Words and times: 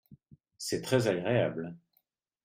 C’est 0.57 0.81
très 0.81 1.07
agréable. 1.07 1.77